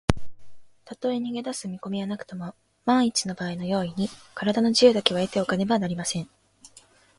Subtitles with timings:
[0.83, 2.55] たとえ逃げだす見こみはなくとも、
[2.85, 6.27] まんいちのばあいの用意に、からだの自由だけは得ておかねばなりません。